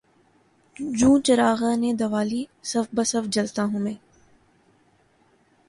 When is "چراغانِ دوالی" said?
1.25-2.43